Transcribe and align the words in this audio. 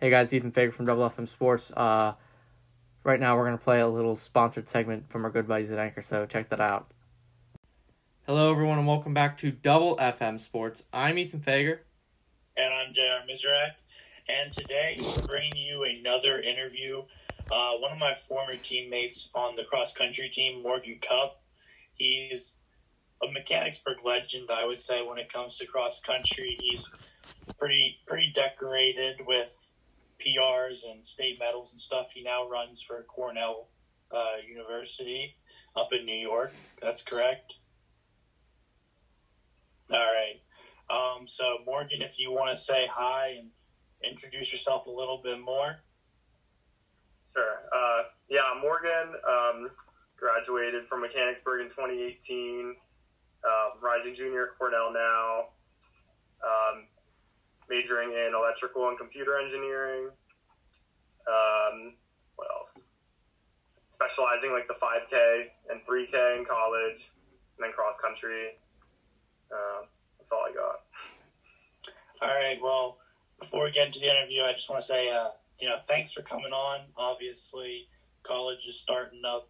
Hey 0.00 0.08
guys, 0.08 0.32
Ethan 0.32 0.50
Fager 0.50 0.72
from 0.72 0.86
Double 0.86 1.06
FM 1.10 1.28
Sports. 1.28 1.70
Uh, 1.72 2.14
right 3.04 3.20
now 3.20 3.36
we're 3.36 3.44
gonna 3.44 3.58
play 3.58 3.80
a 3.80 3.86
little 3.86 4.16
sponsored 4.16 4.66
segment 4.66 5.10
from 5.10 5.26
our 5.26 5.30
good 5.30 5.46
buddies 5.46 5.70
at 5.72 5.78
Anchor, 5.78 6.00
so 6.00 6.24
check 6.24 6.48
that 6.48 6.58
out. 6.58 6.90
Hello 8.26 8.50
everyone 8.50 8.78
and 8.78 8.86
welcome 8.86 9.12
back 9.12 9.36
to 9.36 9.50
Double 9.50 9.98
FM 9.98 10.40
Sports. 10.40 10.84
I'm 10.90 11.18
Ethan 11.18 11.40
Fager. 11.40 11.80
And 12.56 12.72
I'm 12.72 12.94
JR 12.94 13.30
Mizrak. 13.30 13.72
And 14.26 14.50
today 14.54 14.98
we're 15.02 15.26
bringing 15.26 15.58
you 15.58 15.84
another 15.84 16.40
interview. 16.40 17.02
Uh, 17.52 17.72
one 17.72 17.92
of 17.92 17.98
my 17.98 18.14
former 18.14 18.54
teammates 18.54 19.30
on 19.34 19.54
the 19.54 19.64
cross 19.64 19.92
country 19.92 20.30
team, 20.30 20.62
Morgan 20.62 20.98
Cupp. 21.02 21.42
He's 21.92 22.60
a 23.22 23.30
Mechanicsburg 23.30 24.02
legend, 24.02 24.48
I 24.50 24.64
would 24.64 24.80
say, 24.80 25.06
when 25.06 25.18
it 25.18 25.30
comes 25.30 25.58
to 25.58 25.66
cross 25.66 26.00
country. 26.00 26.56
He's 26.58 26.96
pretty 27.58 27.98
pretty 28.06 28.32
decorated 28.32 29.26
with 29.26 29.66
PRs 30.20 30.84
and 30.90 31.04
state 31.04 31.38
medals 31.38 31.72
and 31.72 31.80
stuff. 31.80 32.12
He 32.14 32.22
now 32.22 32.48
runs 32.48 32.82
for 32.82 33.02
Cornell 33.02 33.68
uh, 34.12 34.36
University 34.46 35.36
up 35.76 35.92
in 35.92 36.04
New 36.04 36.18
York. 36.18 36.52
That's 36.82 37.02
correct. 37.02 37.58
All 39.92 39.98
right. 39.98 40.40
Um, 40.88 41.26
so, 41.26 41.58
Morgan, 41.64 42.02
if 42.02 42.18
you 42.18 42.30
want 42.30 42.50
to 42.50 42.56
say 42.56 42.88
hi 42.90 43.36
and 43.38 43.50
introduce 44.02 44.52
yourself 44.52 44.86
a 44.86 44.90
little 44.90 45.20
bit 45.22 45.40
more. 45.40 45.80
Sure. 47.34 47.56
Uh, 47.74 48.02
yeah, 48.28 48.52
Morgan 48.60 49.14
um, 49.28 49.70
graduated 50.16 50.86
from 50.88 51.02
Mechanicsburg 51.02 51.62
in 51.62 51.68
2018. 51.68 52.76
Uh, 53.42 53.80
rising 53.80 54.14
junior 54.14 54.48
at 54.48 54.58
Cornell 54.58 54.92
now. 54.92 55.46
Majoring 57.70 58.10
in 58.10 58.32
electrical 58.34 58.88
and 58.88 58.98
computer 58.98 59.38
engineering. 59.38 60.10
Um, 61.26 61.94
what 62.34 62.48
else? 62.50 62.78
Specializing 63.94 64.50
like 64.50 64.66
the 64.66 64.74
5K 64.74 65.44
and 65.70 65.80
3K 65.86 66.38
in 66.38 66.44
college, 66.44 67.12
and 67.56 67.62
then 67.62 67.72
cross 67.72 67.94
country. 68.02 68.58
Uh, 69.52 69.86
that's 70.18 70.32
all 70.32 70.44
I 70.48 70.52
got. 70.52 70.80
All 72.22 72.34
right. 72.36 72.58
Well, 72.60 72.98
before 73.38 73.64
we 73.64 73.70
get 73.70 73.86
into 73.86 74.00
the 74.00 74.10
interview, 74.10 74.42
I 74.42 74.52
just 74.52 74.68
want 74.68 74.82
to 74.82 74.86
say, 74.86 75.10
uh, 75.10 75.28
you 75.60 75.68
know, 75.68 75.78
thanks 75.78 76.12
for 76.12 76.22
coming 76.22 76.52
on. 76.52 76.80
Obviously, 76.96 77.88
college 78.22 78.66
is 78.66 78.78
starting 78.80 79.22
up, 79.26 79.48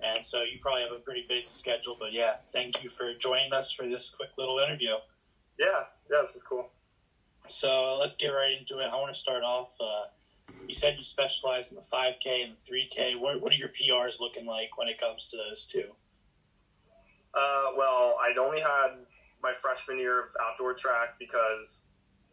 and 0.00 0.24
so 0.24 0.42
you 0.42 0.58
probably 0.60 0.82
have 0.82 0.92
a 0.92 1.00
pretty 1.00 1.24
busy 1.28 1.42
schedule. 1.42 1.96
But 1.98 2.12
yeah, 2.12 2.34
thank 2.52 2.82
you 2.82 2.88
for 2.88 3.14
joining 3.14 3.52
us 3.52 3.72
for 3.72 3.86
this 3.86 4.14
quick 4.14 4.30
little 4.38 4.58
interview. 4.58 4.94
Yeah, 5.58 5.84
yeah, 6.10 6.22
this 6.26 6.36
is 6.36 6.42
cool. 6.42 6.70
So 7.48 7.96
let's 7.98 8.16
get 8.16 8.28
right 8.28 8.56
into 8.58 8.78
it. 8.78 8.88
I 8.92 8.96
want 8.96 9.12
to 9.12 9.18
start 9.18 9.42
off. 9.42 9.76
Uh, 9.80 10.08
you 10.66 10.74
said 10.74 10.96
you 10.96 11.02
specialize 11.02 11.72
in 11.72 11.76
the 11.76 11.82
5K 11.82 12.44
and 12.44 12.52
the 12.52 12.56
3K. 12.56 13.18
What, 13.18 13.40
what 13.40 13.52
are 13.52 13.56
your 13.56 13.68
PRs 13.70 14.20
looking 14.20 14.46
like 14.46 14.76
when 14.76 14.88
it 14.88 14.98
comes 14.98 15.30
to 15.30 15.38
those 15.38 15.66
two? 15.66 15.90
Uh, 17.34 17.72
well, 17.76 18.16
I'd 18.22 18.38
only 18.38 18.60
had 18.60 18.98
my 19.42 19.52
freshman 19.60 19.98
year 19.98 20.20
of 20.20 20.28
outdoor 20.42 20.74
track 20.74 21.18
because 21.18 21.82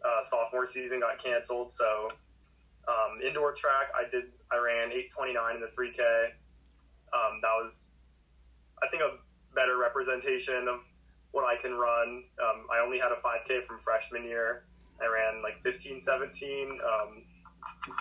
uh, 0.04 0.24
sophomore 0.28 0.68
season 0.68 1.00
got 1.00 1.24
canceled. 1.24 1.74
So 1.74 2.12
um, 2.88 3.22
indoor 3.26 3.54
track, 3.54 3.90
I 3.96 4.10
did. 4.10 4.26
I 4.52 4.58
ran 4.58 4.90
8:29 4.92 5.56
in 5.56 5.62
the 5.62 5.68
3K. 5.68 6.02
Um, 7.14 7.40
that 7.42 7.56
was, 7.62 7.86
I 8.84 8.88
think, 8.90 9.02
a 9.02 9.18
better 9.56 9.78
representation 9.78 10.68
of 10.68 10.80
what 11.32 11.46
I 11.46 11.56
can 11.62 11.74
run. 11.74 12.24
Um, 12.42 12.68
I 12.72 12.84
only 12.84 13.00
had 13.00 13.12
a 13.12 13.22
5K 13.22 13.66
from 13.66 13.80
freshman 13.80 14.24
year. 14.24 14.66
I 15.02 15.08
ran 15.08 15.44
like 15.44 15.62
15, 15.64 16.02
17. 16.02 16.80
Um, 16.82 17.24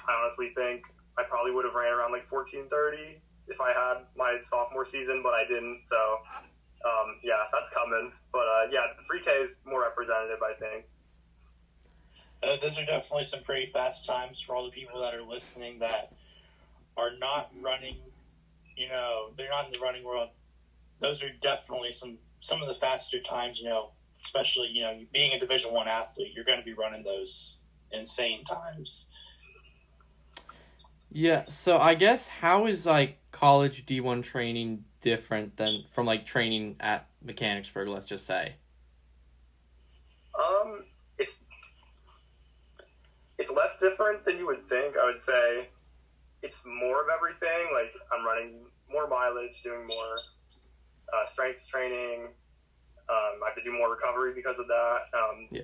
I 0.08 0.12
honestly 0.22 0.52
think 0.54 0.82
I 1.18 1.22
probably 1.24 1.52
would 1.52 1.64
have 1.64 1.74
ran 1.74 1.92
around 1.92 2.12
like 2.12 2.28
14:30 2.28 3.16
if 3.48 3.60
I 3.60 3.72
had 3.72 4.04
my 4.16 4.38
sophomore 4.48 4.86
season, 4.86 5.20
but 5.22 5.34
I 5.34 5.44
didn't. 5.44 5.82
So 5.84 5.96
um, 6.84 7.16
yeah, 7.22 7.44
that's 7.52 7.70
coming. 7.70 8.12
But 8.32 8.46
uh, 8.46 8.66
yeah, 8.70 8.86
the 8.96 9.02
3K 9.04 9.44
is 9.44 9.58
more 9.64 9.82
representative, 9.82 10.38
I 10.42 10.54
think. 10.58 10.84
Uh, 12.42 12.56
those 12.56 12.80
are 12.80 12.84
definitely 12.84 13.24
some 13.24 13.42
pretty 13.42 13.66
fast 13.66 14.06
times 14.06 14.40
for 14.40 14.54
all 14.54 14.64
the 14.64 14.70
people 14.70 15.00
that 15.00 15.14
are 15.14 15.22
listening 15.22 15.78
that 15.78 16.12
are 16.96 17.12
not 17.18 17.50
running. 17.60 17.96
You 18.76 18.88
know, 18.88 19.30
they're 19.36 19.50
not 19.50 19.66
in 19.66 19.72
the 19.72 19.78
running 19.78 20.04
world. 20.04 20.30
Those 21.00 21.24
are 21.24 21.30
definitely 21.40 21.90
some 21.90 22.18
some 22.40 22.60
of 22.60 22.68
the 22.68 22.74
faster 22.74 23.20
times. 23.20 23.60
You 23.60 23.68
know, 23.68 23.90
especially 24.24 24.70
you 24.72 24.82
know 24.82 24.98
being 25.12 25.32
a 25.32 25.38
Division 25.38 25.72
One 25.72 25.88
athlete, 25.88 26.32
you're 26.34 26.44
going 26.44 26.58
to 26.58 26.64
be 26.64 26.72
running 26.72 27.02
those 27.02 27.60
insane 27.92 28.44
times. 28.44 29.10
Yeah, 31.10 31.44
so 31.48 31.78
I 31.78 31.94
guess 31.94 32.26
how 32.26 32.66
is 32.66 32.86
like 32.86 33.18
college 33.30 33.86
D 33.86 34.00
one 34.00 34.22
training 34.22 34.84
different 35.00 35.56
than 35.56 35.84
from 35.88 36.06
like 36.06 36.26
training 36.26 36.76
at 36.80 37.08
Mechanicsburg, 37.22 37.88
let's 37.88 38.06
just 38.06 38.26
say? 38.26 38.54
Um, 40.36 40.84
it's 41.18 41.44
it's 43.38 43.52
less 43.52 43.78
different 43.78 44.24
than 44.24 44.38
you 44.38 44.46
would 44.46 44.68
think. 44.68 44.96
I 44.96 45.04
would 45.04 45.22
say 45.22 45.68
it's 46.42 46.62
more 46.66 47.02
of 47.02 47.08
everything. 47.14 47.68
Like 47.72 47.92
I'm 48.12 48.26
running 48.26 48.64
more 48.90 49.06
mileage, 49.06 49.62
doing 49.62 49.86
more 49.86 50.16
uh, 51.12 51.26
strength 51.26 51.66
training. 51.68 52.28
Um, 53.08 53.42
I 53.44 53.48
have 53.48 53.56
to 53.56 53.62
do 53.62 53.72
more 53.72 53.90
recovery 53.90 54.32
because 54.34 54.58
of 54.58 54.66
that. 54.68 54.98
Um, 55.12 55.48
Yeah. 55.50 55.62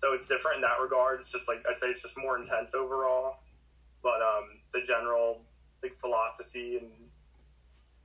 So 0.00 0.12
it's 0.12 0.28
different 0.28 0.56
in 0.56 0.62
that 0.62 0.80
regard. 0.82 1.20
It's 1.20 1.32
just 1.32 1.48
like 1.48 1.64
I'd 1.68 1.78
say 1.78 1.86
it's 1.88 2.02
just 2.02 2.16
more 2.18 2.38
intense 2.38 2.74
overall. 2.74 3.38
But 4.02 4.20
um, 4.20 4.60
the 4.72 4.82
general 4.86 5.40
like 5.82 5.98
philosophy 5.98 6.76
and 6.76 6.90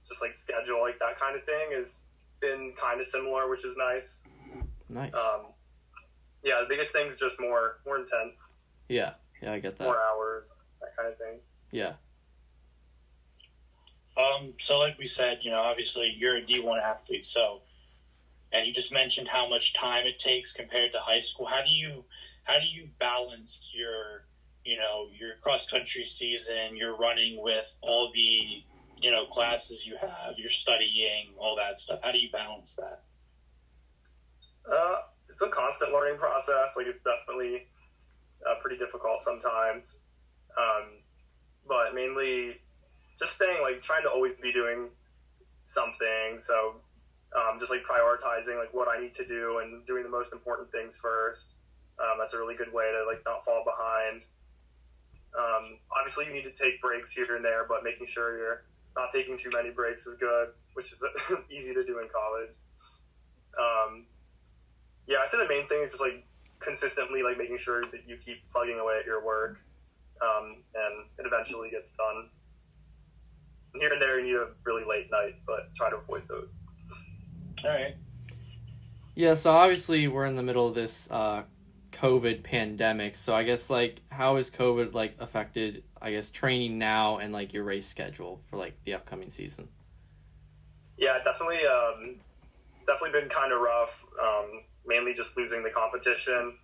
just 0.08 0.22
like 0.22 0.36
schedule, 0.38 0.80
like 0.82 0.98
that 1.00 1.20
kind 1.20 1.36
of 1.36 1.44
thing, 1.44 1.72
has 1.76 1.98
been 2.40 2.74
kind 2.80 3.02
of 3.02 3.08
similar, 3.08 3.50
which 3.50 3.66
is 3.66 3.76
nice. 3.76 4.18
Nice. 4.90 5.14
Um, 5.14 5.48
yeah, 6.42 6.62
the 6.62 6.68
biggest 6.70 6.94
thing 6.94 7.08
is 7.08 7.18
just 7.18 7.38
more 7.40 7.80
more 7.86 7.98
intense, 7.98 8.40
yeah, 8.88 9.14
yeah, 9.42 9.52
I 9.52 9.60
get 9.60 9.76
that. 9.78 9.84
more 9.84 10.00
hours, 10.02 10.54
that 10.80 10.96
kind 10.96 11.10
of 11.10 11.18
thing. 11.18 11.40
Yeah, 11.72 11.94
Um, 14.18 14.54
so 14.58 14.80
like 14.80 14.98
we 14.98 15.06
said, 15.06 15.40
you 15.42 15.52
know, 15.52 15.60
obviously 15.60 16.14
you're 16.18 16.36
a 16.38 16.42
D 16.42 16.60
one 16.62 16.80
athlete, 16.80 17.26
so 17.26 17.62
and 18.52 18.66
you 18.66 18.74
just 18.74 18.94
mentioned 18.94 19.28
how 19.28 19.48
much 19.48 19.74
time 19.74 20.06
it 20.06 20.20
takes 20.20 20.54
compared 20.54 20.92
to 20.92 21.00
high 21.00 21.20
school. 21.20 21.46
How 21.46 21.62
do 21.62 21.72
you 21.72 22.06
how 22.44 22.60
do 22.60 22.66
you 22.66 22.90
balance 23.00 23.72
your 23.76 24.26
you 24.66 24.78
know 24.78 25.08
your 25.18 25.36
cross 25.42 25.70
country 25.70 26.06
season, 26.06 26.76
your 26.76 26.98
running 26.98 27.42
with 27.42 27.78
all 27.82 28.12
the 28.14 28.64
you 29.02 29.12
know 29.12 29.26
classes 29.26 29.86
you 29.86 29.98
have, 29.98 30.38
your 30.38 30.50
studying, 30.50 31.34
all 31.38 31.56
that 31.58 31.80
stuff? 31.80 32.00
How 32.04 32.12
do 32.12 32.20
you 32.20 32.32
balance 32.32 32.76
that? 32.76 33.04
Uh, 34.72 34.98
it's 35.30 35.42
a 35.42 35.48
constant 35.50 35.92
learning 35.92 36.20
process. 36.20 36.72
Like 36.76 36.88
it's 36.88 37.04
definitely 37.04 37.68
uh, 38.48 38.56
pretty 38.62 38.78
difficult 38.78 39.24
sometimes, 39.24 39.84
um, 40.58 40.90
but 41.68 41.94
mainly 41.94 42.58
just 43.20 43.36
staying 43.36 43.62
like 43.62 43.82
trying 43.82 44.04
to 44.04 44.10
always 44.10 44.34
be 44.42 44.52
doing 44.52 44.90
something. 45.66 46.40
So 46.42 46.82
um, 47.36 47.60
just 47.60 47.72
like 47.72 47.82
prioritizing 47.86 48.58
like 48.58 48.74
what 48.74 48.88
I 48.88 49.00
need 49.00 49.14
to 49.16 49.26
do 49.26 49.60
and 49.62 49.86
doing 49.86 50.04
the 50.04 50.10
most 50.10 50.34
important 50.34 50.72
things 50.72 50.98
first. 50.98 51.54
Um, 52.00 52.18
that's 52.18 52.34
a 52.34 52.38
really 52.38 52.56
good 52.56 52.74
way 52.74 52.92
to 52.92 53.06
like 53.06 53.22
not 53.26 53.46
fall 53.46 53.64
behind. 53.66 54.24
Um, 55.38 55.78
obviously, 55.96 56.26
you 56.26 56.34
need 56.34 56.46
to 56.46 56.56
take 56.58 56.82
breaks 56.82 57.12
here 57.12 57.36
and 57.36 57.46
there, 57.46 57.66
but 57.68 57.84
making 57.84 58.08
sure 58.08 58.38
you're 58.38 58.64
not 58.96 59.12
taking 59.14 59.38
too 59.38 59.52
many 59.54 59.70
breaks 59.70 60.08
is 60.08 60.18
good, 60.18 60.50
which 60.74 60.92
is 60.92 61.04
easy 61.52 61.74
to 61.74 61.86
do 61.86 62.00
in 62.00 62.08
college. 62.10 62.50
Um, 63.54 64.06
yeah, 65.08 65.18
I'd 65.24 65.30
say 65.30 65.38
the 65.38 65.48
main 65.48 65.68
thing 65.68 65.84
is 65.84 65.92
just 65.92 66.02
like 66.02 66.26
consistently 66.60 67.22
like 67.22 67.38
making 67.38 67.58
sure 67.58 67.84
that 67.92 68.08
you 68.08 68.18
keep 68.18 68.38
plugging 68.52 68.80
away 68.80 68.98
at 69.00 69.06
your 69.06 69.24
work, 69.24 69.60
um, 70.22 70.64
and 70.74 71.06
it 71.20 71.26
eventually 71.26 71.70
gets 71.70 71.92
done. 71.92 72.30
Here 73.80 73.94
and 73.94 74.02
there, 74.02 74.20
you 74.20 74.26
need 74.26 74.36
a 74.36 74.48
really 74.64 74.84
late 74.84 75.12
night, 75.12 75.36
but 75.46 75.70
try 75.76 75.92
to 75.92 75.98
avoid 75.98 76.28
those. 76.28 76.50
All 77.64 77.72
right. 77.72 77.96
yeah. 79.16 79.34
So 79.34 79.52
obviously 79.52 80.08
we're 80.08 80.26
in 80.26 80.36
the 80.36 80.44
middle 80.44 80.68
of 80.68 80.76
this 80.76 81.10
uh, 81.12 81.44
COVID 81.92 82.44
pandemic. 82.44 83.16
So 83.16 83.36
I 83.36 83.44
guess 83.44 83.70
like 83.70 84.02
how 84.12 84.36
has 84.38 84.50
COVID 84.50 84.94
like 84.94 85.16
affected 85.20 85.84
I 86.02 86.12
guess 86.12 86.32
training 86.32 86.78
now 86.78 87.18
and 87.18 87.34
like 87.34 87.54
your 87.54 87.64
race 87.64 87.88
schedule 87.88 88.42
for 88.50 88.58
like 88.58 88.74
the 88.86 88.94
upcoming 88.94 89.30
season? 89.30 89.68
Yeah, 90.98 91.18
definitely. 91.24 91.60
Um, 91.66 92.16
it's 92.76 92.86
definitely 92.86 93.20
been 93.20 93.30
kind 93.30 93.52
of 93.54 93.60
rough. 93.62 94.06
Um, 94.22 94.64
mainly 94.86 95.14
just 95.14 95.36
losing 95.38 95.64
the 95.64 95.70
competition, 95.70 96.58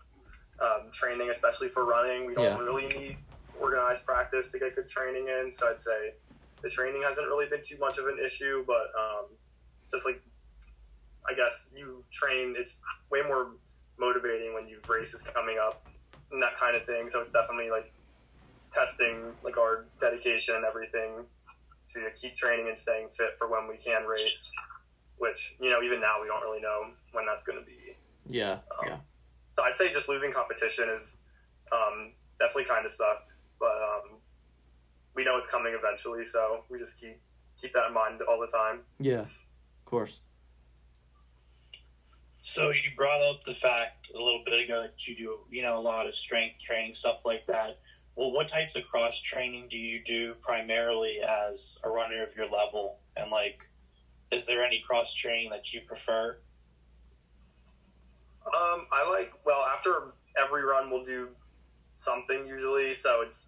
um, 0.62 0.90
training, 0.92 1.30
especially 1.30 1.70
for 1.70 1.86
running. 1.86 2.26
We 2.26 2.34
don't 2.36 2.44
Yeah. 2.46 2.58
really 2.58 2.88
need 2.88 3.18
organized 3.60 4.06
practice 4.06 4.48
to 4.50 4.60
get 4.60 4.76
good 4.76 4.90
training 4.90 5.28
in. 5.28 5.52
So 5.54 5.70
I'd 5.70 5.82
say 5.82 6.14
the 6.62 6.70
training 6.70 7.04
hasn't 7.04 7.28
really 7.28 7.48
been 7.48 7.64
too 7.64 7.78
much 7.78 7.98
of 7.98 8.08
an 8.08 8.18
issue, 8.24 8.64
but 8.68 8.92
um, 9.00 9.26
just 9.92 10.06
like 10.06 10.22
I 11.30 11.34
guess 11.34 11.68
you 11.76 12.04
train, 12.12 12.56
it's 12.58 12.76
way 13.12 13.22
more 13.22 13.52
motivating 13.98 14.54
when 14.54 14.68
you 14.68 14.76
have 14.76 14.90
races 14.90 15.22
coming 15.24 15.58
up 15.60 15.86
and 16.32 16.42
that 16.42 16.58
kind 16.58 16.76
of 16.76 16.86
thing. 16.86 17.10
So 17.10 17.22
it's 17.22 17.32
definitely 17.32 17.70
like 17.70 17.92
testing 18.74 19.34
like 19.44 19.58
our 19.58 19.86
dedication 20.02 20.56
and 20.56 20.66
everything 20.66 21.26
to 21.94 22.10
keep 22.20 22.36
training 22.36 22.68
and 22.68 22.78
staying 22.78 23.08
fit 23.18 23.32
for 23.38 23.48
when 23.50 23.68
we 23.68 23.78
can 23.78 24.04
race. 24.06 24.50
Which 25.18 25.56
you 25.62 25.70
know, 25.70 25.82
even 25.82 26.02
now 26.02 26.22
we 26.22 26.28
don't 26.28 26.42
really 26.42 26.62
know 26.62 26.88
when 27.14 27.26
that's 27.26 27.46
going 27.46 27.60
to 27.60 27.66
be. 27.66 27.96
Yeah, 28.28 28.54
Um, 28.54 28.88
yeah, 28.88 28.98
So 29.56 29.64
I'd 29.64 29.78
say 29.78 29.94
just 29.94 30.10
losing 30.10 30.34
competition 30.34 30.90
is 30.90 31.14
um, 31.72 32.12
definitely 32.40 32.66
kind 32.66 32.86
of 32.86 32.92
sucked, 32.92 33.34
but 33.60 33.68
um, 33.78 34.18
we 35.16 35.24
know 35.24 35.38
it's 35.38 35.48
coming 35.48 35.74
eventually, 35.78 36.26
so 36.26 36.64
we 36.70 36.80
just 36.80 37.00
keep 37.00 37.18
keep 37.62 37.72
that 37.74 37.88
in 37.88 37.94
mind 37.94 38.22
all 38.28 38.40
the 38.40 38.48
time. 38.48 38.80
yeah. 39.00 39.22
Of 39.86 39.92
course. 39.92 40.20
So 42.48 42.70
you 42.70 42.92
brought 42.96 43.24
up 43.24 43.44
the 43.44 43.56
fact 43.56 44.12
a 44.14 44.22
little 44.22 44.44
bit 44.46 44.64
ago 44.64 44.84
that 44.84 45.08
you 45.08 45.16
do, 45.16 45.40
you 45.50 45.64
know, 45.64 45.80
a 45.80 45.82
lot 45.82 46.06
of 46.06 46.14
strength 46.14 46.62
training 46.62 46.94
stuff 46.94 47.26
like 47.26 47.48
that. 47.48 47.80
Well, 48.16 48.32
what 48.32 48.48
types 48.48 48.76
of 48.76 48.86
cross 48.86 49.20
training 49.20 49.66
do 49.68 49.80
you 49.80 50.00
do 50.04 50.36
primarily 50.42 51.18
as 51.28 51.80
a 51.84 51.90
runner 51.90 52.22
of 52.22 52.30
your 52.38 52.48
level? 52.48 53.00
And 53.18 53.32
like, 53.32 53.64
is 54.30 54.46
there 54.46 54.64
any 54.64 54.80
cross 54.80 55.12
training 55.12 55.50
that 55.50 55.74
you 55.74 55.82
prefer? 55.82 56.38
Um, 58.46 58.86
I 58.94 59.10
like 59.10 59.34
well 59.44 59.66
after 59.76 60.14
every 60.38 60.64
run 60.64 60.92
we'll 60.92 61.04
do 61.04 61.30
something 61.98 62.46
usually, 62.46 62.94
so 62.94 63.22
it's 63.22 63.48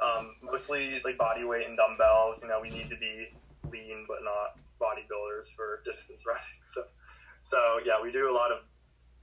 um, 0.00 0.36
mostly 0.44 1.00
like 1.04 1.18
body 1.18 1.42
weight 1.42 1.66
and 1.66 1.76
dumbbells. 1.76 2.40
You 2.40 2.50
know, 2.50 2.60
we 2.62 2.70
need 2.70 2.88
to 2.88 2.96
be 2.96 3.30
lean 3.68 4.04
but 4.06 4.18
not 4.22 4.60
bodybuilders 4.80 5.46
for 5.56 5.82
distance 5.84 6.22
running. 6.24 6.42
So, 6.72 6.84
so 7.46 7.78
yeah, 7.86 8.02
we 8.02 8.10
do 8.10 8.30
a 8.30 8.34
lot 8.34 8.50
of 8.50 8.66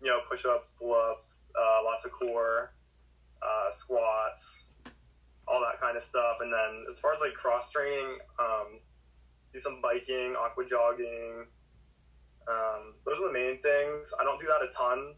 you 0.02 0.10
know 0.10 0.20
push 0.30 0.46
ups, 0.46 0.72
pull 0.80 0.96
ups, 0.96 1.44
uh, 1.56 1.84
lots 1.84 2.06
of 2.06 2.12
core, 2.12 2.74
uh, 3.44 3.72
squats, 3.76 4.66
all 5.48 5.60
that 5.60 5.80
kind 5.80 5.98
of 5.98 6.04
stuff. 6.04 6.40
And 6.40 6.52
then 6.52 6.88
as 6.92 7.00
far 7.00 7.14
as 7.14 7.20
like 7.20 7.34
cross 7.34 7.70
training, 7.70 8.18
um, 8.40 8.80
do 9.52 9.60
some 9.60 9.84
biking, 9.84 10.36
aqua 10.40 10.64
jogging. 10.66 11.46
Um, 12.48 12.96
those 13.06 13.20
are 13.20 13.28
the 13.28 13.36
main 13.36 13.60
things. 13.62 14.12
I 14.20 14.24
don't 14.24 14.40
do 14.40 14.48
that 14.48 14.64
a 14.64 14.72
ton 14.72 15.16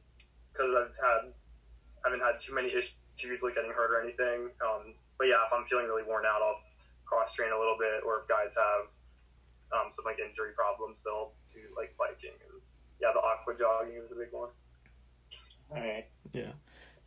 because 0.51 0.73
I've 0.73 0.93
had 0.97 1.33
I 2.05 2.09
haven't 2.09 2.25
had 2.25 2.41
too 2.41 2.53
many 2.53 2.69
issues 2.73 3.41
like 3.41 3.53
getting 3.53 3.73
hurt 3.73 3.93
or 3.93 4.01
anything. 4.01 4.53
Um, 4.61 4.93
but 5.17 5.25
yeah, 5.25 5.41
if 5.45 5.53
I'm 5.53 5.65
feeling 5.65 5.89
really 5.89 6.05
worn 6.05 6.25
out, 6.25 6.41
I'll 6.41 6.61
cross 7.05 7.33
train 7.33 7.49
a 7.53 7.57
little 7.57 7.77
bit. 7.77 8.05
Or 8.05 8.21
if 8.21 8.29
guys 8.29 8.53
have 8.53 8.89
um, 9.73 9.89
some 9.89 10.05
like 10.05 10.21
injury 10.21 10.53
problems, 10.53 11.01
they'll 11.01 11.33
do 11.49 11.65
like 11.73 11.97
biking. 11.97 12.37
And 12.99 13.01
yeah, 13.01 13.09
the 13.13 13.19
aqua 13.19 13.57
jogging 13.57 14.01
is 14.03 14.11
a 14.11 14.15
big 14.15 14.31
one. 14.31 14.49
All 15.71 15.77
right. 15.77 16.07
Yeah. 16.31 16.51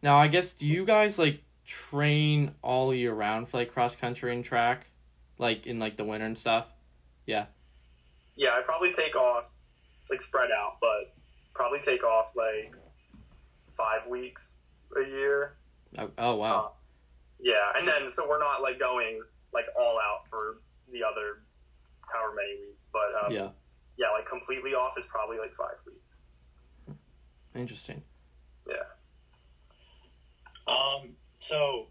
Now, 0.02 0.18
I 0.18 0.28
guess 0.28 0.52
do 0.52 0.66
you 0.66 0.84
guys 0.84 1.18
like 1.18 1.42
train 1.64 2.54
all 2.62 2.94
year 2.94 3.12
round 3.12 3.48
for 3.48 3.58
like 3.58 3.72
cross 3.72 3.96
country 3.96 4.32
and 4.32 4.44
track, 4.44 4.90
like 5.38 5.66
in 5.66 5.78
like 5.78 5.96
the 5.96 6.04
winter 6.04 6.26
and 6.26 6.38
stuff? 6.38 6.68
Yeah, 7.26 7.46
Yeah, 8.36 8.50
I 8.50 8.62
probably 8.62 8.94
take 8.94 9.14
off 9.14 9.44
like 10.08 10.22
spread 10.22 10.50
out, 10.50 10.78
but 10.80 11.14
probably 11.54 11.80
take 11.80 12.02
off 12.04 12.28
like 12.34 12.74
five 13.76 14.08
weeks 14.08 14.52
a 14.96 15.06
year. 15.06 15.56
Oh, 15.98 16.10
oh 16.16 16.34
wow. 16.36 16.72
Yeah, 17.40 17.72
and 17.76 17.86
then 17.86 18.10
so 18.10 18.26
we're 18.28 18.40
not 18.40 18.62
like 18.62 18.78
going 18.78 19.20
like 19.52 19.66
all 19.78 19.98
out 19.98 20.26
for 20.30 20.56
the 20.90 21.00
other 21.04 21.42
however 22.12 22.34
many 22.34 22.66
weeks, 22.66 22.86
but 22.92 23.26
um, 23.26 23.32
yeah, 23.32 23.48
yeah, 23.98 24.06
like 24.16 24.28
completely 24.28 24.70
off 24.70 24.96
is 24.96 25.04
probably 25.08 25.38
like 25.38 25.54
five 25.56 25.76
weeks. 25.86 26.96
interesting. 27.54 28.02
Yeah. 28.66 28.74
Um, 30.72 31.16
so 31.38 31.88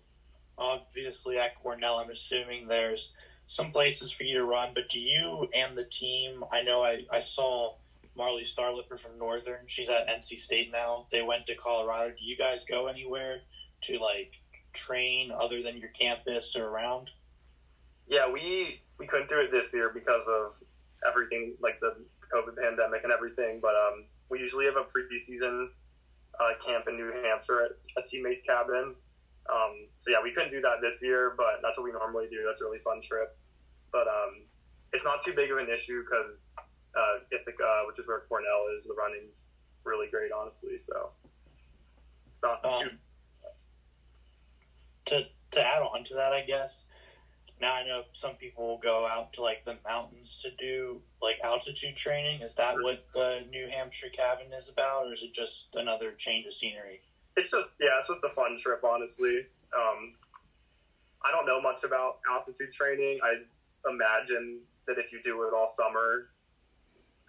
obviously 0.57 1.37
at 1.37 1.55
Cornell, 1.55 1.97
I'm 1.97 2.09
assuming 2.09 2.67
there's 2.67 3.15
some 3.45 3.71
places 3.71 4.11
for 4.11 4.23
you 4.23 4.37
to 4.37 4.45
run, 4.45 4.71
but 4.73 4.89
do 4.89 4.99
you 4.99 5.49
and 5.55 5.77
the 5.77 5.85
team? 5.85 6.43
I 6.51 6.63
know 6.63 6.83
I, 6.83 7.05
I 7.11 7.19
saw 7.19 7.75
Marley 8.15 8.43
Starlipper 8.43 8.99
from 8.99 9.17
Northern. 9.17 9.61
She's 9.67 9.89
at 9.89 10.07
NC 10.07 10.37
State 10.37 10.71
now. 10.71 11.05
They 11.11 11.21
went 11.21 11.45
to 11.47 11.55
Colorado. 11.55 12.13
Do 12.17 12.23
you 12.23 12.37
guys 12.37 12.65
go 12.65 12.87
anywhere 12.87 13.41
to 13.81 13.99
like 13.99 14.33
train 14.73 15.31
other 15.31 15.61
than 15.61 15.77
your 15.77 15.89
campus 15.89 16.55
or 16.55 16.67
around? 16.67 17.11
Yeah, 18.07 18.31
we 18.31 18.81
we 18.97 19.07
couldn't 19.07 19.29
do 19.29 19.39
it 19.39 19.51
this 19.51 19.73
year 19.73 19.91
because 19.93 20.23
of 20.27 20.53
everything, 21.05 21.55
like 21.61 21.79
the 21.79 21.95
COVID 22.33 22.55
pandemic 22.57 23.03
and 23.03 23.11
everything. 23.11 23.59
But 23.61 23.75
um, 23.75 24.05
we 24.29 24.39
usually 24.39 24.65
have 24.65 24.75
a 24.75 24.85
preseason 24.85 25.67
uh, 26.39 26.53
camp 26.65 26.87
in 26.87 26.95
New 26.95 27.11
Hampshire 27.23 27.65
at 27.65 27.71
a 28.03 28.07
teammate's 28.07 28.43
cabin. 28.43 28.95
Um, 29.49 29.87
so 30.03 30.11
yeah, 30.11 30.21
we 30.21 30.31
couldn't 30.31 30.51
do 30.51 30.61
that 30.61 30.81
this 30.81 31.01
year, 31.01 31.33
but 31.37 31.61
that's 31.61 31.77
what 31.77 31.85
we 31.85 31.91
normally 31.91 32.27
do. 32.29 32.43
That's 32.45 32.61
a 32.61 32.65
really 32.65 32.79
fun 32.79 33.01
trip. 33.01 33.37
But 33.91 34.07
um, 34.07 34.43
it's 34.93 35.03
not 35.03 35.23
too 35.23 35.33
big 35.33 35.51
of 35.51 35.57
an 35.57 35.69
issue 35.69 36.03
because 36.03 36.35
uh, 36.95 37.23
Ithaca, 37.31 37.83
which 37.87 37.99
is 37.99 38.07
where 38.07 38.23
Cornell 38.27 38.67
is, 38.77 38.85
the 38.85 38.93
running's 38.93 39.43
really 39.83 40.07
great, 40.11 40.31
honestly. 40.31 40.81
So 40.89 41.11
it's 42.27 42.43
not 42.43 42.63
too 42.63 42.69
Um, 42.69 42.99
to 45.05 45.23
to 45.51 45.61
add 45.61 45.81
on 45.81 46.03
to 46.03 46.13
that, 46.15 46.33
I 46.33 46.41
guess. 46.41 46.87
Now 47.59 47.75
I 47.75 47.85
know 47.85 48.03
some 48.13 48.35
people 48.35 48.67
will 48.67 48.77
go 48.77 49.07
out 49.07 49.33
to 49.33 49.41
like 49.41 49.63
the 49.63 49.77
mountains 49.87 50.39
to 50.43 50.51
do 50.51 51.01
like 51.21 51.37
altitude 51.43 51.95
training. 51.95 52.41
Is 52.41 52.55
that 52.55 52.75
what 52.81 53.07
the 53.13 53.45
New 53.49 53.67
Hampshire 53.67 54.09
cabin 54.09 54.53
is 54.53 54.69
about, 54.71 55.07
or 55.07 55.13
is 55.13 55.23
it 55.23 55.33
just 55.33 55.75
another 55.75 56.11
change 56.11 56.45
of 56.45 56.53
scenery? 56.53 57.01
it's 57.37 57.53
just 57.53 57.69
yeah, 57.79 58.01
it's 58.01 58.09
just 58.09 58.25
a 58.25 58.33
fun 58.33 58.57
trip, 58.59 58.81
honestly. 58.83 59.45
Um, 59.71 60.17
I 61.21 61.29
don't 61.29 61.45
know 61.45 61.61
much 61.61 61.85
about 61.85 62.19
altitude 62.25 62.73
training. 62.73 63.21
I 63.21 63.45
imagine 63.85 64.65
that 64.89 64.97
if 64.97 65.13
you 65.13 65.21
do 65.23 65.45
it 65.45 65.53
all 65.53 65.69
summer, 65.77 66.33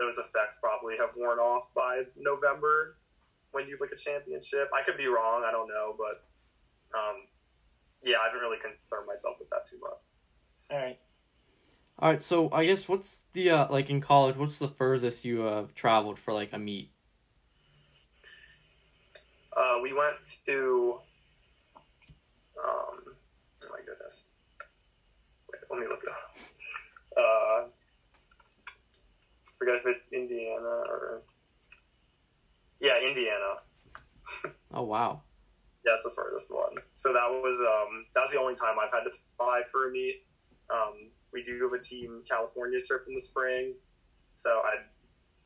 those 0.01 0.17
effects 0.17 0.57
probably 0.65 0.97
have 0.97 1.13
worn 1.15 1.39
off 1.39 1.69
by 1.77 2.09
November 2.17 2.97
when 3.53 3.69
you 3.69 3.77
like 3.81 3.93
a 3.93 4.01
championship. 4.01 4.73
I 4.73 4.81
could 4.83 4.97
be 4.97 5.07
wrong. 5.07 5.45
I 5.45 5.53
don't 5.53 5.69
know, 5.69 5.93
but 5.93 6.25
um, 6.97 7.29
yeah, 8.01 8.17
I 8.25 8.33
haven't 8.33 8.41
really 8.41 8.61
concerned 8.65 9.05
myself 9.05 9.37
with 9.37 9.53
that 9.53 9.69
too 9.69 9.77
much. 9.77 10.08
All 10.71 10.79
right. 10.79 10.99
All 11.99 12.11
right, 12.11 12.23
so 12.23 12.51
I 12.53 12.65
guess 12.65 12.89
what's 12.89 13.25
the 13.33 13.51
uh, 13.51 13.73
like 13.73 13.91
in 13.91 14.01
college? 14.01 14.37
What's 14.37 14.59
the 14.59 14.69
furthest 14.69 15.25
you 15.25 15.41
have 15.41 15.75
traveled 15.75 16.19
for 16.19 16.33
like 16.33 16.53
a 16.53 16.59
meet? 16.59 16.93
Uh, 19.57 19.79
we 19.83 19.93
went 19.93 20.15
to, 20.47 21.01
um, 22.63 23.01
oh 23.03 23.69
my 23.71 23.81
goodness. 23.85 24.27
Wait, 25.51 25.61
let 25.71 25.81
me 25.81 25.87
look 25.89 26.03
it 26.05 26.11
up. 26.11 26.37
Uh, 27.17 27.69
forget 29.59 29.77
if 29.77 29.87
it's 29.87 30.05
Indiana 30.13 30.63
or, 30.63 31.23
yeah, 32.81 32.99
Indiana. 33.01 33.55
Oh 34.75 34.83
wow. 34.83 35.23
That's 35.83 36.03
the 36.05 36.11
furthest 36.15 36.51
one. 36.51 36.77
So 36.99 37.15
that 37.15 37.27
was 37.27 37.59
um, 37.59 38.05
that 38.15 38.21
was 38.21 38.31
the 38.31 38.39
only 38.39 38.55
time 38.55 38.77
I've 38.79 38.93
had 38.93 39.05
to 39.05 39.11
fly 39.39 39.63
for 39.73 39.89
a 39.89 39.91
meet. 39.91 40.28
Um, 40.71 41.11
we 41.33 41.43
do 41.45 41.59
have 41.63 41.73
a 41.79 41.83
team 41.83 42.23
California 42.29 42.81
trip 42.87 43.05
in 43.09 43.15
the 43.15 43.23
spring, 43.23 43.75
so 44.43 44.51
I 44.51 44.85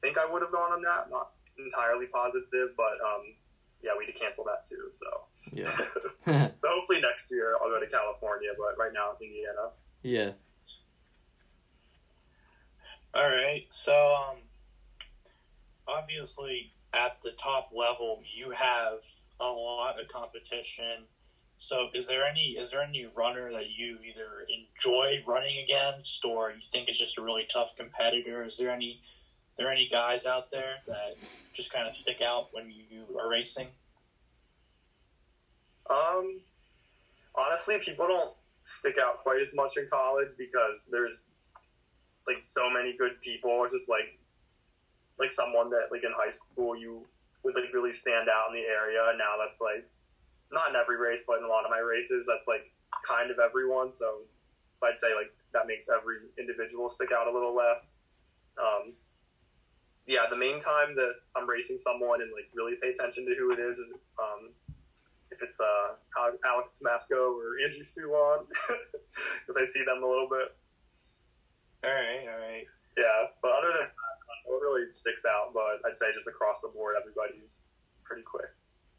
think 0.00 0.18
I 0.18 0.30
would 0.30 0.42
have 0.42 0.52
gone 0.52 0.72
on 0.72 0.82
that. 0.82 1.10
Not 1.10 1.30
entirely 1.58 2.06
positive, 2.06 2.70
but 2.76 2.98
um, 3.02 3.34
yeah, 3.82 3.90
we 3.98 4.06
had 4.06 4.14
to 4.14 4.18
cancel 4.18 4.44
that 4.44 4.68
too. 4.68 4.90
So 4.98 5.08
Yeah. 5.52 5.76
So 6.62 6.68
hopefully 6.68 7.00
next 7.00 7.30
year 7.30 7.56
I'll 7.60 7.68
go 7.68 7.80
to 7.80 7.86
California, 7.86 8.50
but 8.56 8.78
right 8.78 8.92
now 8.92 9.12
it's 9.12 9.22
Indiana. 9.22 9.70
yeah. 10.02 10.30
All 13.14 13.28
right. 13.28 13.66
So, 13.68 13.92
um, 13.92 14.38
obviously, 15.86 16.72
at 16.94 17.20
the 17.20 17.32
top 17.32 17.70
level, 17.74 18.22
you 18.34 18.50
have 18.52 19.00
a 19.38 19.48
lot 19.48 20.00
of 20.00 20.08
competition. 20.08 21.04
So, 21.62 21.90
is 21.94 22.08
there 22.08 22.24
any 22.24 22.56
is 22.58 22.72
there 22.72 22.82
any 22.82 23.06
runner 23.06 23.52
that 23.52 23.70
you 23.70 23.96
either 24.04 24.44
enjoy 24.50 25.22
running 25.24 25.62
against, 25.62 26.24
or 26.24 26.50
you 26.50 26.60
think 26.68 26.88
is 26.88 26.98
just 26.98 27.18
a 27.18 27.22
really 27.22 27.46
tough 27.48 27.76
competitor? 27.76 28.42
Is 28.42 28.58
there 28.58 28.72
any 28.72 29.00
there 29.56 29.70
any 29.70 29.86
guys 29.86 30.26
out 30.26 30.50
there 30.50 30.78
that 30.88 31.14
just 31.52 31.72
kind 31.72 31.86
of 31.86 31.96
stick 31.96 32.20
out 32.20 32.48
when 32.50 32.68
you 32.72 33.16
are 33.16 33.30
racing? 33.30 33.68
Um, 35.88 36.40
honestly, 37.36 37.78
people 37.78 38.08
don't 38.08 38.34
stick 38.66 38.96
out 39.00 39.22
quite 39.22 39.40
as 39.40 39.54
much 39.54 39.76
in 39.76 39.86
college 39.88 40.30
because 40.36 40.88
there's 40.90 41.20
like 42.26 42.44
so 42.44 42.68
many 42.68 42.96
good 42.98 43.20
people. 43.20 43.62
It's 43.66 43.72
just 43.72 43.88
like 43.88 44.18
like 45.16 45.30
someone 45.30 45.70
that 45.70 45.92
like 45.92 46.02
in 46.02 46.10
high 46.12 46.32
school 46.32 46.76
you 46.76 47.06
would 47.44 47.54
like 47.54 47.72
really 47.72 47.92
stand 47.92 48.28
out 48.28 48.48
in 48.50 48.60
the 48.60 48.66
area. 48.66 48.98
And 49.10 49.16
now 49.16 49.34
that's 49.38 49.60
like 49.60 49.86
not 50.52 50.70
in 50.70 50.76
every 50.76 50.96
race, 50.96 51.24
but 51.26 51.38
in 51.40 51.44
a 51.44 51.50
lot 51.50 51.64
of 51.64 51.70
my 51.72 51.80
races, 51.80 52.24
that's 52.28 52.46
like 52.46 52.70
kind 53.02 53.32
of 53.32 53.40
everyone. 53.40 53.92
So 53.96 54.28
I'd 54.84 55.00
say 55.00 55.16
like 55.16 55.32
that 55.52 55.66
makes 55.66 55.88
every 55.88 56.28
individual 56.38 56.90
stick 56.90 57.10
out 57.10 57.26
a 57.26 57.32
little 57.32 57.54
less. 57.54 57.82
Um, 58.60 58.92
yeah, 60.06 60.26
the 60.28 60.36
main 60.36 60.60
time 60.60 60.94
that 60.96 61.22
I'm 61.36 61.48
racing 61.48 61.78
someone 61.78 62.20
and 62.20 62.30
like 62.34 62.50
really 62.52 62.76
pay 62.82 62.92
attention 62.92 63.24
to 63.26 63.34
who 63.38 63.54
it 63.54 63.60
is 63.62 63.78
is 63.78 63.90
um, 64.18 64.50
if 65.30 65.40
it's 65.40 65.58
uh, 65.58 65.96
Alex 66.44 66.76
Tomasco 66.76 67.32
or 67.32 67.56
Andrew 67.64 67.86
Suwan, 67.86 68.44
because 69.40 69.56
I 69.56 69.64
see 69.72 69.84
them 69.86 70.04
a 70.04 70.08
little 70.08 70.28
bit. 70.28 70.52
All 71.82 71.90
right, 71.90 72.28
all 72.28 72.40
right. 72.40 72.66
Yeah, 72.96 73.32
but 73.40 73.50
other 73.56 73.72
than 73.72 73.88
that, 73.88 74.16
what 74.44 74.60
really 74.60 74.92
sticks 74.92 75.24
out, 75.24 75.56
but 75.56 75.80
I'd 75.88 75.96
say 75.96 76.12
just 76.14 76.28
across 76.28 76.60
the 76.60 76.68
board, 76.68 76.94
everybody's 77.00 77.64
pretty 78.04 78.22
quick. 78.22 78.51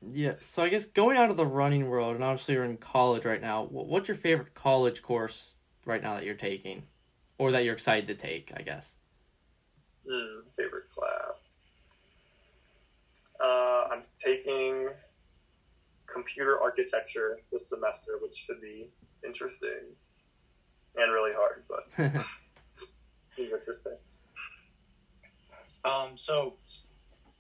Yeah, 0.06 0.36
so 0.40 0.64
I 0.64 0.70
guess 0.70 0.88
going 0.88 1.18
out 1.18 1.30
of 1.30 1.38
the 1.38 1.46
running 1.46 1.88
world, 1.88 2.16
and 2.16 2.24
obviously 2.24 2.56
you're 2.56 2.64
in 2.64 2.78
college 2.78 3.26
right 3.26 3.42
now. 3.42 3.64
What's 3.64 4.08
your 4.08 4.18
favorite 4.18 4.54
college 4.54 5.02
course 5.02 5.56
right 5.86 6.02
now 6.02 6.16
that 6.16 6.26
you're 6.26 6.36
taking, 6.36 6.88
or 7.38 7.52
that 7.52 7.64
you're 7.64 7.74
excited 7.74 8.08
to 8.08 8.16
take? 8.16 8.52
I 8.56 8.62
guess. 8.62 8.98
Mm, 10.10 10.42
favorite 10.58 10.90
class. 10.94 11.42
Uh, 13.40 13.94
I'm 13.94 14.04
taking 14.24 14.90
computer 16.06 16.60
architecture 16.62 17.40
this 17.52 17.70
semester, 17.70 18.20
which 18.22 18.36
should 18.36 18.62
be 18.62 18.90
interesting 19.26 19.96
and 20.96 21.12
really 21.12 21.32
hard, 21.36 21.64
but 21.68 21.86
it's 23.38 23.52
interesting. 23.52 23.98
Um, 25.86 26.16
so 26.16 26.56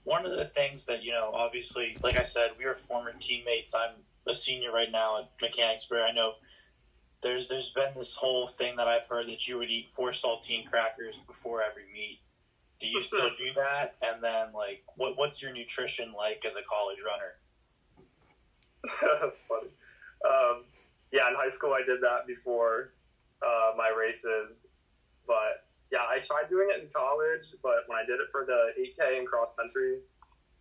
one 0.03 0.25
of 0.25 0.35
the 0.35 0.45
things 0.45 0.85
that 0.87 1.03
you 1.03 1.11
know, 1.11 1.31
obviously, 1.33 1.97
like 2.03 2.19
I 2.19 2.23
said, 2.23 2.51
we 2.57 2.65
are 2.65 2.75
former 2.75 3.13
teammates. 3.19 3.73
I'm 3.75 3.95
a 4.27 4.35
senior 4.35 4.71
right 4.71 4.91
now 4.91 5.19
at 5.19 5.29
Mechanicsburg. 5.41 6.01
I 6.07 6.11
know 6.11 6.33
there's 7.21 7.49
there's 7.49 7.71
been 7.71 7.93
this 7.95 8.15
whole 8.15 8.47
thing 8.47 8.75
that 8.75 8.87
I've 8.87 9.07
heard 9.07 9.27
that 9.27 9.47
you 9.47 9.57
would 9.57 9.69
eat 9.69 9.89
four 9.89 10.09
saltine 10.09 10.65
crackers 10.65 11.19
before 11.21 11.63
every 11.63 11.85
meet. 11.91 12.19
Do 12.79 12.89
you 12.89 12.99
still 12.99 13.29
do 13.37 13.49
that? 13.53 13.95
And 14.01 14.21
then, 14.21 14.51
like, 14.53 14.83
what 14.95 15.17
what's 15.17 15.41
your 15.41 15.53
nutrition 15.53 16.13
like 16.13 16.43
as 16.45 16.55
a 16.55 16.63
college 16.63 16.99
runner? 17.05 17.35
That's 19.01 19.37
funny. 19.47 19.69
Um, 20.25 20.63
yeah, 21.11 21.29
in 21.29 21.35
high 21.35 21.51
school 21.51 21.73
I 21.73 21.85
did 21.85 22.01
that 22.01 22.27
before 22.27 22.91
uh, 23.41 23.71
my 23.77 23.89
races, 23.97 24.55
but 25.25 25.62
yeah, 25.93 26.09
I 26.09 26.25
tried 26.25 26.49
doing 26.49 26.73
it 26.73 26.81
in 26.81 26.89
college, 26.89 27.53
but 27.61 27.85
when 27.85 28.01
I 28.01 28.05
did 28.09 28.17
it 28.17 28.33
for 28.33 28.49
the 28.49 28.73
8K 28.81 29.21
and 29.21 29.29
cross 29.29 29.53
country, 29.53 30.01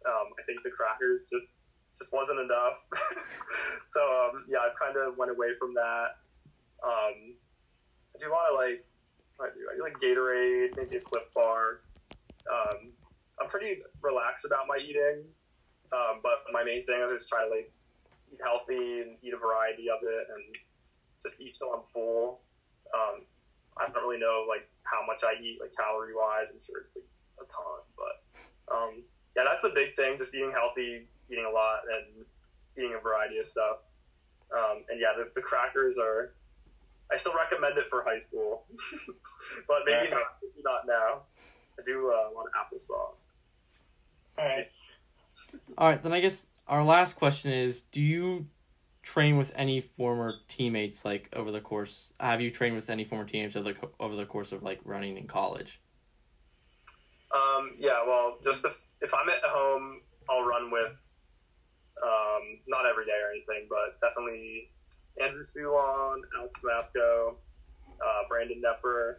um, 0.05 0.29
I 0.37 0.45
think 0.45 0.61
the 0.61 0.69
crackers 0.69 1.25
just 1.33 1.49
just 1.97 2.13
wasn't 2.13 2.45
enough. 2.45 2.85
so 3.97 4.01
um, 4.05 4.45
yeah, 4.45 4.61
I 4.61 4.77
kind 4.77 5.01
of 5.01 5.17
went 5.17 5.33
away 5.33 5.57
from 5.57 5.73
that. 5.73 6.21
Um, 6.85 7.33
I 8.13 8.21
do 8.21 8.29
lot 8.29 8.53
of 8.53 8.61
like 8.61 8.85
I 9.41 9.49
do, 9.57 9.65
I 9.65 9.75
do 9.81 9.83
like 9.89 9.97
Gatorade, 10.05 10.77
maybe 10.77 11.01
a 11.01 11.03
Clif 11.03 11.25
Bar. 11.33 11.81
Um, 12.45 12.93
I'm 13.41 13.49
pretty 13.49 13.81
relaxed 14.05 14.45
about 14.45 14.69
my 14.69 14.77
eating, 14.77 15.25
um, 15.97 16.21
but 16.21 16.45
my 16.53 16.61
main 16.61 16.85
thing 16.85 17.01
is 17.09 17.25
just 17.25 17.33
try 17.33 17.41
to 17.41 17.49
like 17.49 17.73
eat 18.29 18.41
healthy 18.45 19.01
and 19.01 19.17
eat 19.25 19.33
a 19.33 19.41
variety 19.41 19.89
of 19.89 20.05
it, 20.05 20.29
and 20.29 20.45
just 21.25 21.41
eat 21.41 21.57
till 21.57 21.73
I'm 21.73 21.89
full. 21.89 22.45
Um, 22.93 23.25
I 23.81 23.89
don't 23.89 24.05
really 24.05 24.21
know 24.21 24.45
like 24.45 24.69
how 24.85 25.05
much 25.07 25.23
I 25.25 25.41
eat 25.41 25.59
like 25.61 25.75
calorie 25.77 26.15
wise. 26.15 26.51
I'm 26.51 26.61
sure 26.67 26.87
it's 26.87 26.97
like 26.97 27.09
a 27.41 27.47
ton, 27.49 27.81
but 27.97 28.15
um, 28.75 29.03
yeah, 29.37 29.45
that's 29.45 29.63
the 29.63 29.73
big 29.75 29.97
thing. 29.97 30.19
Just 30.19 30.35
eating 30.35 30.53
healthy, 30.53 31.07
eating 31.31 31.47
a 31.49 31.51
lot, 31.51 31.83
and 31.89 32.25
eating 32.77 32.95
a 32.97 33.01
variety 33.01 33.39
of 33.39 33.47
stuff. 33.47 33.85
Um, 34.53 34.85
and 34.91 35.01
yeah, 35.01 35.13
the, 35.17 35.31
the 35.35 35.41
crackers 35.41 35.97
are. 35.99 36.35
I 37.11 37.17
still 37.17 37.35
recommend 37.35 37.77
it 37.77 37.85
for 37.91 38.03
high 38.03 38.23
school, 38.23 38.65
but 39.69 39.83
maybe 39.85 40.09
not. 40.11 40.41
Maybe 40.41 40.63
not 40.65 40.87
now. 40.87 41.23
I 41.79 41.83
do 41.85 42.09
uh, 42.09 42.31
a 42.31 42.33
lot 42.33 42.47
of 42.47 42.53
applesauce. 42.57 43.17
All 44.39 44.47
right. 44.47 44.71
All 45.77 45.89
right, 45.89 46.03
then 46.03 46.13
I 46.13 46.21
guess 46.21 46.47
our 46.67 46.83
last 46.83 47.15
question 47.15 47.51
is: 47.51 47.83
Do 47.83 48.01
you 48.01 48.47
train 49.03 49.37
with 49.37 49.53
any 49.55 49.81
former 49.81 50.35
teammates 50.49 51.05
like 51.05 51.29
over 51.35 51.51
the 51.51 51.61
course? 51.61 52.15
Have 52.21 52.41
you 52.41 52.51
trained 52.51 52.77
with 52.77 52.89
any 52.89 53.05
former 53.05 53.25
teammates 53.25 53.57
over 53.57 53.73
the 53.73 53.89
over 54.01 54.17
the 54.17 54.27
course 54.27 54.53
of 54.53 54.63
like 54.63 54.81
running 54.85 55.17
in 55.19 55.27
college? 55.27 55.81
Um, 57.35 57.73
yeah, 57.79 58.05
well, 58.07 58.39
just 58.45 58.65
if, 58.65 58.75
if 59.01 59.13
I'm 59.15 59.29
at 59.29 59.43
home, 59.43 60.03
I'll 60.29 60.45
run 60.45 60.71
with, 60.71 60.93
um, 62.03 62.61
not 62.69 62.85
every 62.87 63.07
day 63.07 63.19
or 63.25 63.31
anything, 63.31 63.69
but 63.71 63.99
definitely 64.07 64.71
Andrew 65.21 65.45
Suwan, 65.45 66.21
Alex 66.39 66.61
Masco, 66.63 67.39
uh, 67.89 68.29
Brandon 68.29 68.63
Nepper. 68.63 69.17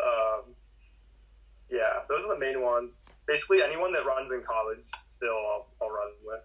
um, 0.00 0.54
yeah, 1.70 2.00
those 2.08 2.24
are 2.24 2.34
the 2.34 2.40
main 2.40 2.62
ones. 2.62 3.00
Basically, 3.26 3.62
anyone 3.62 3.92
that 3.92 4.06
runs 4.06 4.32
in 4.32 4.42
college, 4.42 4.84
still 5.12 5.36
I'll, 5.36 5.68
I'll 5.82 5.90
run 5.90 6.12
with. 6.24 6.40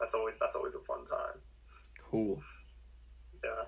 That's 0.00 0.14
always 0.14 0.34
that's 0.40 0.54
always 0.54 0.74
a 0.74 0.80
fun 0.86 1.06
time. 1.06 1.40
Cool. 2.10 2.42
Yeah. 3.44 3.64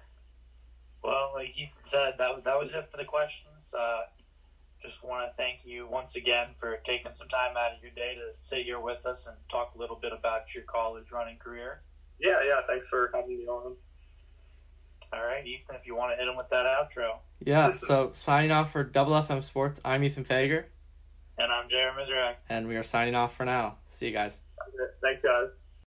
Well, 1.02 1.32
like 1.34 1.50
Ethan 1.58 1.68
said, 1.70 2.14
that 2.18 2.34
was 2.34 2.44
that 2.44 2.58
was 2.58 2.74
it 2.74 2.86
for 2.86 2.96
the 2.96 3.04
questions. 3.04 3.74
Uh, 3.78 4.00
just 4.82 5.04
want 5.04 5.28
to 5.28 5.34
thank 5.36 5.66
you 5.66 5.86
once 5.86 6.16
again 6.16 6.48
for 6.54 6.76
taking 6.84 7.12
some 7.12 7.28
time 7.28 7.56
out 7.56 7.72
of 7.76 7.82
your 7.82 7.90
day 7.92 8.14
to 8.14 8.32
sit 8.36 8.64
here 8.64 8.80
with 8.80 9.04
us 9.06 9.26
and 9.26 9.36
talk 9.48 9.74
a 9.74 9.78
little 9.78 9.96
bit 10.00 10.12
about 10.12 10.54
your 10.54 10.64
college 10.64 11.12
running 11.12 11.36
career. 11.36 11.82
Yeah, 12.18 12.38
yeah. 12.46 12.60
Thanks 12.66 12.86
for 12.88 13.10
having 13.14 13.38
me 13.38 13.46
on. 13.46 13.76
All 15.12 15.22
right, 15.24 15.44
Ethan, 15.46 15.76
if 15.76 15.86
you 15.86 15.96
want 15.96 16.12
to 16.12 16.16
hit 16.16 16.28
him 16.28 16.36
with 16.36 16.48
that 16.50 16.66
outro. 16.66 17.18
Yeah. 17.44 17.72
So 17.72 18.10
signing 18.12 18.52
off 18.52 18.70
for 18.72 18.84
Double 18.84 19.12
FM 19.14 19.42
Sports. 19.42 19.80
I'm 19.84 20.04
Ethan 20.04 20.24
Fager, 20.24 20.64
And 21.36 21.50
I'm 21.50 21.68
Jared 21.68 21.94
Mizrak. 21.96 22.36
and 22.48 22.68
we 22.68 22.76
are 22.76 22.82
signing 22.82 23.14
off 23.16 23.34
for 23.34 23.44
now. 23.44 23.76
See 23.88 24.06
you 24.06 24.12
guys. 24.12 24.40
Thanks, 25.02 25.22
guys. 25.22 25.48